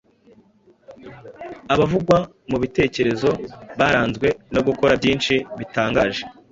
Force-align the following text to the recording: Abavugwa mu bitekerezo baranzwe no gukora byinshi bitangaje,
Abavugwa 1.73 2.17
mu 2.49 2.57
bitekerezo 2.63 3.29
baranzwe 3.79 4.27
no 4.53 4.61
gukora 4.67 4.93
byinshi 4.99 5.33
bitangaje, 5.59 6.21